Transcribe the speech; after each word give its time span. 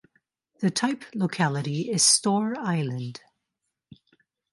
The 0.61 0.71
type 0.71 1.03
locality 1.13 1.91
is 1.91 2.03
Storr 2.03 2.57
Island. 2.57 3.21